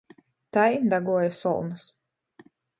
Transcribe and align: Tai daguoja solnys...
Tai 0.57 0.71
daguoja 0.95 1.29
solnys... 1.43 1.87